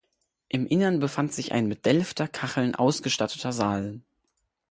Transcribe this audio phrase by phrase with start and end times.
[0.49, 4.01] Im Innern befand sich ein mit Delfter Kacheln ausgestatteter Saal.